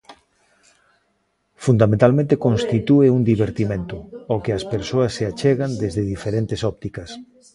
Fundamentalmente 1.65 2.41
constitúe 2.45 3.05
un 3.17 3.21
divertimento, 3.31 3.97
ao 4.29 4.41
que 4.43 4.51
as 4.57 4.63
persoas 4.73 5.11
se 5.17 5.23
achegan 5.31 5.71
desde 5.81 6.09
diferentes 6.13 6.59
ópticas. 6.73 7.09